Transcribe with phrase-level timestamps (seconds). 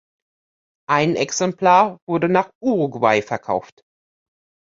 [0.89, 3.83] Ein Exemplar wurde nach Uruguay verkauft.